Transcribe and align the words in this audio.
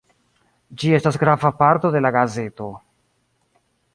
Ĝi 0.83 0.93
estas 0.99 1.19
grava 1.25 1.51
parto 1.59 1.93
de 1.97 2.03
la 2.05 2.11
gazeto. 2.17 2.73